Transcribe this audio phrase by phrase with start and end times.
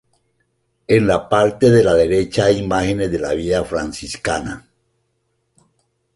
[0.89, 4.65] En la parte de la derecha hay imágenes de la vida franciscana.